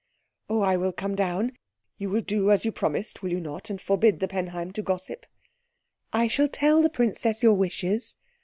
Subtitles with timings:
[0.49, 1.51] "Oh, I will come down.
[1.99, 5.27] You will do as you promised, will you not, and forbid the Penheim to gossip?"
[6.11, 8.15] "I shall tell the princess your wishes."